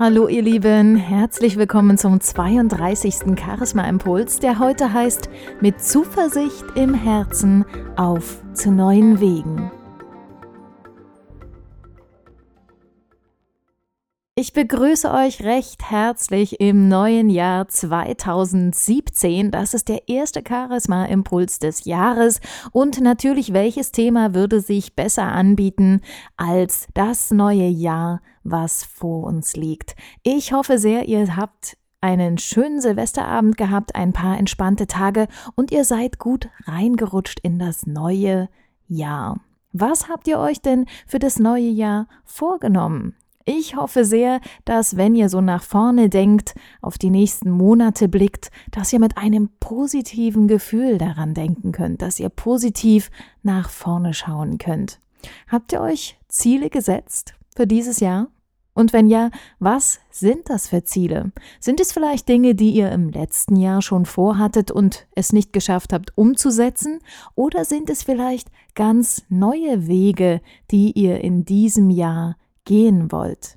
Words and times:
Hallo 0.00 0.28
ihr 0.28 0.42
Lieben, 0.42 0.94
herzlich 0.94 1.56
willkommen 1.56 1.98
zum 1.98 2.20
32. 2.20 3.36
Charisma 3.36 3.88
Impuls, 3.88 4.38
der 4.38 4.60
heute 4.60 4.92
heißt 4.92 5.28
Mit 5.60 5.82
Zuversicht 5.82 6.64
im 6.76 6.94
Herzen 6.94 7.64
auf 7.96 8.40
zu 8.54 8.70
neuen 8.70 9.18
Wegen. 9.18 9.72
Ich 14.40 14.52
begrüße 14.52 15.12
euch 15.12 15.42
recht 15.42 15.90
herzlich 15.90 16.60
im 16.60 16.86
neuen 16.86 17.28
Jahr 17.28 17.66
2017. 17.66 19.50
Das 19.50 19.74
ist 19.74 19.88
der 19.88 20.08
erste 20.08 20.44
Charisma-Impuls 20.48 21.58
des 21.58 21.86
Jahres. 21.86 22.40
Und 22.70 23.00
natürlich, 23.00 23.52
welches 23.52 23.90
Thema 23.90 24.34
würde 24.34 24.60
sich 24.60 24.94
besser 24.94 25.24
anbieten 25.24 26.02
als 26.36 26.86
das 26.94 27.32
neue 27.32 27.66
Jahr, 27.66 28.22
was 28.44 28.84
vor 28.84 29.24
uns 29.24 29.56
liegt? 29.56 29.96
Ich 30.22 30.52
hoffe 30.52 30.78
sehr, 30.78 31.08
ihr 31.08 31.34
habt 31.34 31.76
einen 32.00 32.38
schönen 32.38 32.80
Silvesterabend 32.80 33.56
gehabt, 33.56 33.96
ein 33.96 34.12
paar 34.12 34.38
entspannte 34.38 34.86
Tage 34.86 35.26
und 35.56 35.72
ihr 35.72 35.82
seid 35.82 36.20
gut 36.20 36.48
reingerutscht 36.64 37.40
in 37.40 37.58
das 37.58 37.88
neue 37.88 38.48
Jahr. 38.86 39.40
Was 39.72 40.08
habt 40.08 40.28
ihr 40.28 40.38
euch 40.38 40.62
denn 40.62 40.86
für 41.08 41.18
das 41.18 41.40
neue 41.40 41.70
Jahr 41.70 42.06
vorgenommen? 42.24 43.16
Ich 43.50 43.76
hoffe 43.76 44.04
sehr, 44.04 44.42
dass 44.66 44.98
wenn 44.98 45.14
ihr 45.14 45.30
so 45.30 45.40
nach 45.40 45.62
vorne 45.62 46.10
denkt, 46.10 46.54
auf 46.82 46.98
die 46.98 47.08
nächsten 47.08 47.50
Monate 47.50 48.06
blickt, 48.06 48.50
dass 48.72 48.92
ihr 48.92 48.98
mit 48.98 49.16
einem 49.16 49.48
positiven 49.58 50.48
Gefühl 50.48 50.98
daran 50.98 51.32
denken 51.32 51.72
könnt, 51.72 52.02
dass 52.02 52.20
ihr 52.20 52.28
positiv 52.28 53.10
nach 53.42 53.70
vorne 53.70 54.12
schauen 54.12 54.58
könnt. 54.58 55.00
Habt 55.50 55.72
ihr 55.72 55.80
euch 55.80 56.18
Ziele 56.28 56.68
gesetzt 56.68 57.36
für 57.56 57.66
dieses 57.66 58.00
Jahr? 58.00 58.28
Und 58.74 58.92
wenn 58.92 59.06
ja, 59.06 59.30
was 59.58 59.98
sind 60.10 60.50
das 60.50 60.68
für 60.68 60.84
Ziele? 60.84 61.32
Sind 61.58 61.80
es 61.80 61.90
vielleicht 61.90 62.28
Dinge, 62.28 62.54
die 62.54 62.72
ihr 62.72 62.92
im 62.92 63.08
letzten 63.08 63.56
Jahr 63.56 63.80
schon 63.80 64.04
vorhattet 64.04 64.70
und 64.70 65.06
es 65.14 65.32
nicht 65.32 65.54
geschafft 65.54 65.94
habt 65.94 66.12
umzusetzen? 66.18 66.98
Oder 67.34 67.64
sind 67.64 67.88
es 67.88 68.02
vielleicht 68.02 68.50
ganz 68.74 69.22
neue 69.30 69.86
Wege, 69.86 70.42
die 70.70 70.92
ihr 70.92 71.22
in 71.22 71.46
diesem 71.46 71.88
Jahr 71.88 72.36
gehen 72.68 73.10
wollt. 73.10 73.56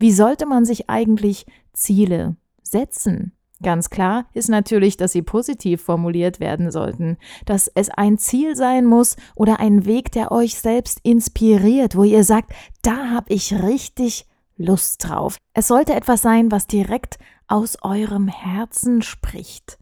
Wie 0.00 0.10
sollte 0.10 0.44
man 0.44 0.64
sich 0.64 0.90
eigentlich 0.90 1.46
Ziele 1.72 2.34
setzen? 2.62 3.32
Ganz 3.62 3.90
klar 3.90 4.26
ist 4.32 4.48
natürlich, 4.48 4.96
dass 4.96 5.12
sie 5.12 5.22
positiv 5.22 5.82
formuliert 5.82 6.40
werden 6.40 6.72
sollten, 6.72 7.16
dass 7.46 7.70
es 7.72 7.90
ein 7.90 8.18
Ziel 8.18 8.56
sein 8.56 8.86
muss 8.86 9.16
oder 9.36 9.60
ein 9.60 9.84
Weg, 9.84 10.10
der 10.12 10.32
euch 10.32 10.58
selbst 10.58 10.98
inspiriert, 11.04 11.94
wo 11.94 12.02
ihr 12.02 12.24
sagt, 12.24 12.52
da 12.82 13.10
habe 13.10 13.32
ich 13.32 13.62
richtig 13.62 14.26
Lust 14.56 15.06
drauf. 15.06 15.36
Es 15.54 15.68
sollte 15.68 15.94
etwas 15.94 16.20
sein, 16.22 16.50
was 16.50 16.66
direkt 16.66 17.18
aus 17.46 17.76
eurem 17.82 18.26
Herzen 18.26 19.02
spricht. 19.02 19.78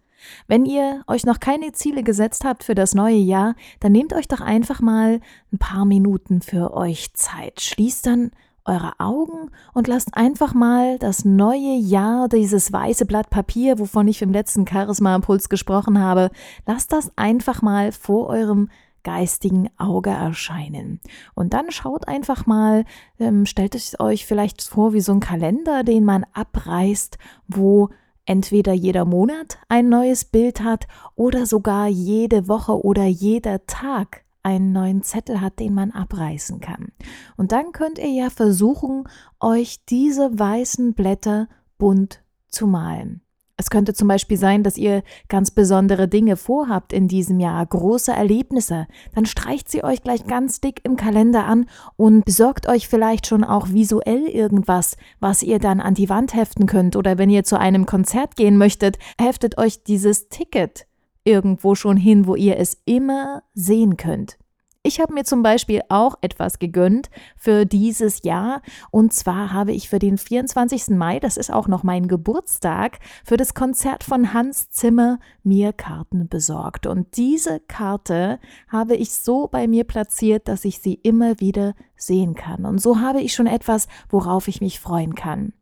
Wenn 0.47 0.67
ihr 0.67 1.05
euch 1.07 1.25
noch 1.25 1.41
keine 1.41 1.73
Ziele 1.73 2.03
gesetzt 2.03 2.45
habt 2.45 2.65
für 2.65 2.75
das 2.75 2.95
neue 2.95 3.17
Jahr, 3.17 3.55
dann 3.81 3.93
nehmt 3.93 4.13
euch 4.13 4.29
doch 4.29 4.41
einfach 4.41 4.81
mal 4.81 5.21
ein 5.53 5.59
paar 5.59 5.85
Minuten 5.85 6.43
für 6.43 6.75
euch 6.75 7.15
Zeit. 7.15 7.61
Schließt 7.61 8.07
dann 8.07 8.33
eure 8.69 9.01
Augen 9.01 9.51
und 9.75 9.89
lasst 9.89 10.17
einfach 10.17 10.55
mal 10.55 10.99
das 10.99 11.25
neue 11.25 11.77
Jahr, 11.77 12.29
dieses 12.29 12.73
weiße 12.73 13.07
Blatt 13.07 13.31
Papier, 13.31 13.79
wovon 13.79 14.07
ich 14.07 14.23
im 14.23 14.33
letzten 14.33 14.67
Charisma-Impuls 14.67 15.49
gesprochen 15.49 15.99
habe, 15.99 16.31
lasst 16.67 16.93
das 16.93 17.11
einfach 17.17 17.63
mal 17.63 17.91
vor 17.93 18.29
eurem 18.29 18.69
geistigen 19.03 19.71
Auge 19.79 20.11
erscheinen. 20.11 21.01
Und 21.35 21.55
dann 21.55 21.71
schaut 21.71 22.07
einfach 22.07 22.47
mal, 22.47 22.85
ähm, 23.19 23.47
stellt 23.47 23.75
es 23.75 23.99
euch 23.99 24.27
vielleicht 24.27 24.63
vor 24.63 24.93
wie 24.93 25.01
so 25.01 25.13
ein 25.13 25.21
Kalender, 25.21 25.83
den 25.83 26.05
man 26.05 26.27
abreißt, 26.35 27.17
wo 27.47 27.89
entweder 28.27 28.75
jeder 28.75 29.07
Monat 29.07 29.59
ein 29.69 29.89
neues 29.89 30.27
Bild 30.27 30.61
hat 30.63 30.87
oder 31.15 31.47
sogar 31.47 31.89
jede 31.89 32.49
Woche 32.49 32.84
oder 32.84 33.07
jeder 33.07 33.65
Tag 33.67 34.25
einen 34.43 34.72
neuen 34.72 35.03
Zettel 35.03 35.41
hat, 35.41 35.59
den 35.59 35.75
man 35.75 35.91
abreißen 35.91 36.60
kann. 36.60 36.93
Und 37.37 37.53
dann 37.53 37.72
könnt 37.72 37.99
ihr 37.99 38.10
ja 38.10 38.31
versuchen, 38.31 39.04
euch 39.41 39.84
diese 39.87 40.38
weißen 40.38 40.94
Blätter 40.94 41.49
bunt 41.78 42.22
zu 42.48 42.66
malen. 42.66 43.22
Es 43.60 43.71
könnte 43.71 43.93
zum 43.93 44.06
Beispiel 44.06 44.37
sein, 44.37 44.62
dass 44.62 44.78
ihr 44.78 45.03
ganz 45.28 45.50
besondere 45.50 46.06
Dinge 46.06 46.37
vorhabt 46.37 46.93
in 46.93 47.09
diesem 47.09 47.41
Jahr, 47.41 47.66
große 47.66 48.12
Erlebnisse. 48.12 48.87
Dann 49.16 49.27
streicht 49.27 49.69
sie 49.69 49.82
euch 49.82 50.04
gleich 50.04 50.28
ganz 50.28 50.60
dick 50.60 50.81
im 50.84 50.94
Kalender 50.94 51.44
an 51.44 51.66
und 51.97 52.25
besorgt 52.25 52.69
euch 52.69 52.87
vielleicht 52.87 53.27
schon 53.27 53.43
auch 53.43 53.71
visuell 53.71 54.27
irgendwas, 54.27 54.97
was 55.19 55.43
ihr 55.43 55.59
dann 55.59 55.81
an 55.81 55.94
die 55.94 56.09
Wand 56.09 56.34
heften 56.34 56.66
könnt. 56.66 56.94
Oder 56.94 57.19
wenn 57.19 57.31
ihr 57.31 57.43
zu 57.43 57.59
einem 57.59 57.84
Konzert 57.84 58.37
gehen 58.37 58.59
möchtet, 58.59 58.97
heftet 59.21 59.59
euch 59.59 59.82
dieses 59.82 60.28
Ticket 60.28 60.88
irgendwo 61.28 61.75
schon 61.75 61.97
hin, 61.97 62.27
wo 62.27 62.34
ihr 62.34 62.56
es 62.56 62.81
immer 62.87 63.43
sehen 63.55 63.97
könnt. 63.97 64.39
Ich 64.84 65.00
habe 65.00 65.12
mir 65.12 65.25
zum 65.25 65.43
Beispiel 65.43 65.83
auch 65.91 66.15
etwas 66.22 66.59
gegönnt 66.59 67.11
für 67.37 67.66
dieses 67.66 68.22
Jahr. 68.22 68.62
Und 68.91 69.12
zwar 69.12 69.53
habe 69.53 69.72
ich 69.72 69.89
für 69.89 69.99
den 69.99 70.16
24. 70.16 70.91
Mai, 70.97 71.21
das 71.21 71.37
ist 71.37 71.53
auch 71.53 71.69
noch 71.69 71.83
mein 71.83 72.09
Geburtstag, 72.09 72.99
für 73.22 73.37
das 73.37 73.53
Konzert 73.53 74.03
von 74.03 74.33
Hans 74.33 74.71
Zimmer 74.71 75.19
mir 75.43 75.75
Karten 75.75 76.28
besorgt. 76.28 76.87
Und 76.87 77.19
diese 77.19 77.60
Karte 77.60 78.39
habe 78.69 78.95
ich 78.95 79.12
so 79.12 79.49
bei 79.49 79.66
mir 79.66 79.84
platziert, 79.84 80.49
dass 80.49 80.65
ich 80.65 80.78
sie 80.78 80.95
immer 80.95 81.39
wieder 81.39 81.75
sehen 81.97 82.34
kann. 82.34 82.65
Und 82.65 82.81
so 82.81 83.00
habe 83.00 83.21
ich 83.21 83.34
schon 83.34 83.47
etwas, 83.47 83.89
worauf 84.09 84.49
ich 84.49 84.62
mich 84.62 84.81
freuen 84.81 85.15
kann. 85.15 85.53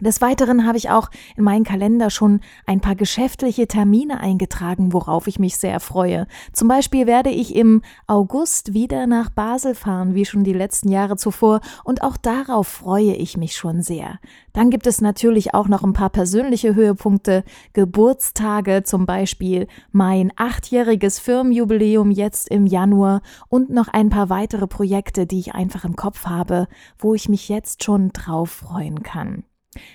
Des 0.00 0.20
Weiteren 0.20 0.64
habe 0.64 0.78
ich 0.78 0.90
auch 0.90 1.10
in 1.36 1.42
meinen 1.42 1.64
Kalender 1.64 2.10
schon 2.10 2.40
ein 2.66 2.80
paar 2.80 2.94
geschäftliche 2.94 3.66
Termine 3.66 4.20
eingetragen, 4.20 4.92
worauf 4.92 5.26
ich 5.26 5.40
mich 5.40 5.56
sehr 5.56 5.80
freue. 5.80 6.28
Zum 6.52 6.68
Beispiel 6.68 7.08
werde 7.08 7.30
ich 7.30 7.56
im 7.56 7.82
August 8.06 8.74
wieder 8.74 9.08
nach 9.08 9.30
Basel 9.30 9.74
fahren, 9.74 10.14
wie 10.14 10.24
schon 10.24 10.44
die 10.44 10.52
letzten 10.52 10.88
Jahre 10.88 11.16
zuvor, 11.16 11.60
und 11.82 12.02
auch 12.02 12.16
darauf 12.16 12.68
freue 12.68 13.14
ich 13.14 13.36
mich 13.36 13.56
schon 13.56 13.82
sehr. 13.82 14.20
Dann 14.52 14.70
gibt 14.70 14.86
es 14.86 15.00
natürlich 15.00 15.52
auch 15.52 15.66
noch 15.66 15.82
ein 15.82 15.94
paar 15.94 16.10
persönliche 16.10 16.76
Höhepunkte, 16.76 17.42
Geburtstage, 17.72 18.84
zum 18.84 19.04
Beispiel 19.04 19.66
mein 19.90 20.32
achtjähriges 20.36 21.18
Firmenjubiläum 21.18 22.12
jetzt 22.12 22.50
im 22.50 22.66
Januar 22.66 23.20
und 23.48 23.70
noch 23.70 23.88
ein 23.88 24.10
paar 24.10 24.30
weitere 24.30 24.68
Projekte, 24.68 25.26
die 25.26 25.40
ich 25.40 25.54
einfach 25.54 25.84
im 25.84 25.96
Kopf 25.96 26.26
habe, 26.26 26.68
wo 26.98 27.14
ich 27.14 27.28
mich 27.28 27.48
jetzt 27.48 27.82
schon 27.82 28.10
drauf 28.12 28.50
freuen 28.50 29.02
kann. 29.02 29.42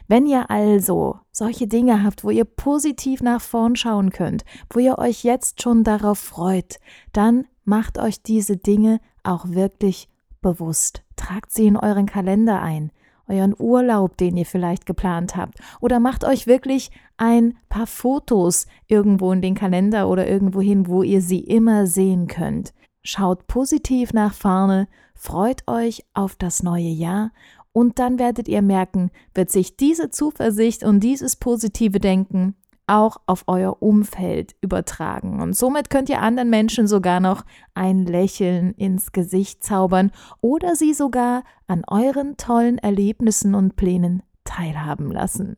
Wenn 0.08 0.26
ihr 0.26 0.50
also 0.50 1.20
solche 1.32 1.68
Dinge 1.68 2.04
habt, 2.04 2.24
wo 2.24 2.30
ihr 2.30 2.46
positiv 2.46 3.22
nach 3.22 3.42
vorn 3.42 3.76
schauen 3.76 4.12
könnt, 4.12 4.44
wo 4.70 4.80
ihr 4.80 4.98
euch 4.98 5.24
jetzt 5.24 5.62
schon 5.62 5.84
darauf 5.84 6.20
freut, 6.20 6.80
dann 7.12 7.46
macht 7.66 7.98
euch 7.98 8.22
diese 8.22 8.58
Dinge 8.58 9.00
auch 9.24 9.50
wirklich 9.50 10.10
bewusst. 10.42 11.04
Tragt 11.16 11.52
sie 11.52 11.68
in 11.68 11.78
euren 11.78 12.06
Kalender 12.06 12.62
ein, 12.62 12.92
euren 13.28 13.56
Urlaub, 13.58 14.18
den 14.18 14.38
ihr 14.38 14.46
vielleicht 14.46 14.86
geplant 14.86 15.36
habt, 15.36 15.60
oder 15.80 16.00
macht 16.00 16.26
euch 16.26 16.46
wirklich 16.46 16.92
ein 17.18 17.58
paar 17.70 17.88
Fotos 17.88 18.68
irgendwo 18.88 19.32
in 19.32 19.42
den 19.42 19.56
Kalender 19.56 20.10
oder 20.10 20.28
irgendwo 20.28 20.62
hin, 20.62 20.88
wo 20.88 21.04
ihr 21.04 21.22
sie 21.22 21.40
immer 21.40 21.88
sehen 21.88 22.28
könnt. 22.28 22.74
Schaut 23.02 23.48
positiv 23.48 24.14
nach 24.14 24.34
vorne, 24.34 24.88
freut 25.16 25.68
euch 25.68 26.06
auf 26.14 26.36
das 26.36 26.64
neue 26.64 26.90
Jahr 26.90 27.32
und 27.74 28.00
dann 28.00 28.20
werdet 28.20 28.48
ihr 28.48 28.62
merken, 28.62 29.12
wird 29.34 29.50
sich 29.50 29.76
diese 29.76 30.10
Zuversicht 30.10 30.84
und 30.84 31.02
dieses 31.02 31.36
positive 31.36 32.00
Denken 32.00 32.56
auch 32.88 33.18
auf 33.26 33.44
euer 33.48 33.82
Umfeld 33.82 34.56
übertragen. 34.62 35.42
Und 35.42 35.56
somit 35.56 35.90
könnt 35.90 36.10
ihr 36.10 36.22
anderen 36.22 36.50
Menschen 36.50 36.88
sogar 36.88 37.20
noch 37.20 37.46
ein 37.74 38.06
Lächeln 38.06 38.74
ins 38.74 39.12
Gesicht 39.12 39.64
zaubern 39.64 40.12
oder 40.42 40.76
sie 40.76 40.94
sogar 40.94 41.44
an 41.68 41.84
euren 41.88 42.38
tollen 42.38 42.78
Erlebnissen 42.78 43.56
und 43.56 43.76
Plänen 43.76 44.22
teilhaben 44.44 45.12
lassen. 45.12 45.56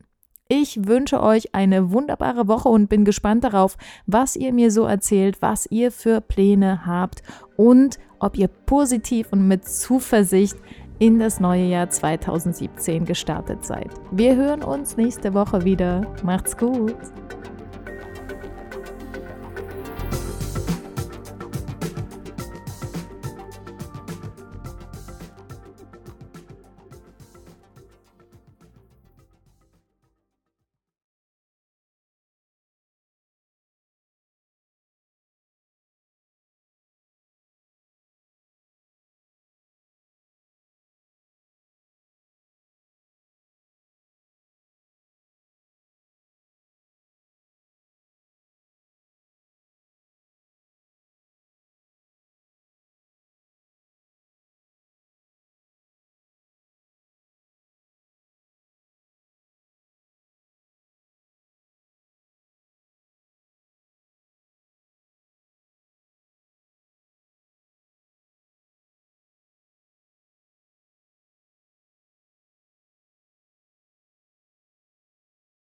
Ich 0.48 0.86
wünsche 0.86 1.20
euch 1.20 1.56
eine 1.56 1.90
wunderbare 1.90 2.46
Woche 2.46 2.68
und 2.68 2.88
bin 2.88 3.04
gespannt 3.04 3.42
darauf, 3.42 3.76
was 4.06 4.36
ihr 4.36 4.52
mir 4.52 4.70
so 4.70 4.84
erzählt, 4.84 5.42
was 5.42 5.66
ihr 5.66 5.90
für 5.90 6.20
Pläne 6.20 6.86
habt 6.86 7.24
und 7.56 7.98
ob 8.20 8.38
ihr 8.38 8.46
positiv 8.46 9.32
und 9.32 9.48
mit 9.48 9.68
Zuversicht 9.68 10.56
in 10.98 11.18
das 11.18 11.40
neue 11.40 11.64
Jahr 11.64 11.90
2017 11.90 13.04
gestartet 13.04 13.64
seid. 13.64 13.90
Wir 14.10 14.36
hören 14.36 14.62
uns 14.62 14.96
nächste 14.96 15.34
Woche 15.34 15.64
wieder. 15.64 16.06
Macht's 16.22 16.56
gut! 16.56 16.96